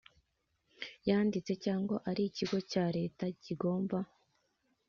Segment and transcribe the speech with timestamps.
[1.07, 3.99] Yanditse cyangwa ari ikigo cya leta kigomba